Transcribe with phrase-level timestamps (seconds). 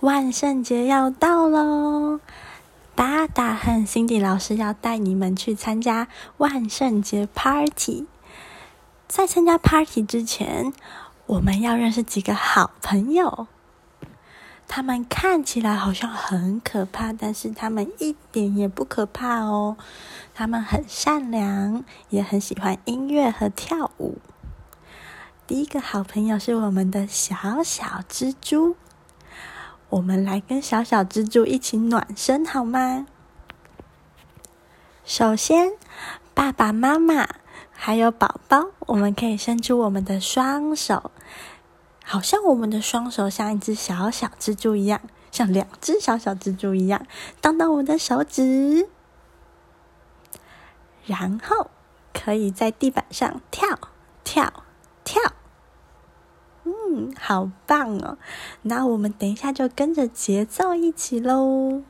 [0.00, 2.20] 万圣节要到喽！
[2.94, 8.06] 达达和辛迪老师要带你们去参加万圣节 party。
[9.08, 10.72] 在参加 party 之前，
[11.26, 13.48] 我们要认识几个好朋友。
[14.68, 19.76] 他们看起来好像很可怕，但是他们一点也不可怕哦。
[20.32, 24.18] 他们很善良，也很喜欢音乐和跳舞。
[25.48, 28.76] 第一个好朋友是我们的小小蜘蛛。
[29.90, 33.06] 我们来跟小小蜘蛛一起暖身好吗？
[35.04, 35.72] 首先，
[36.34, 37.26] 爸爸妈妈
[37.72, 41.10] 还有宝宝，我们可以伸出我们的双手，
[42.04, 47.06] 好像我们的双手像一只小小蜘蛛一样，像两只小小蜘蛛一样，
[47.40, 48.90] 当当我们的手指，
[51.06, 51.70] 然后
[52.12, 53.78] 可以在地板上跳
[54.22, 54.67] 跳跳。
[57.18, 58.18] 好棒哦！
[58.62, 61.82] 那我们等一下就跟着节奏一起喽。